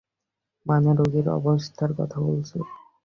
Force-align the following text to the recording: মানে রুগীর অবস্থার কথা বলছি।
মানে 0.65 0.89
রুগীর 0.93 1.27
অবস্থার 1.37 1.91
কথা 1.97 2.17
বলছি। 2.21 2.57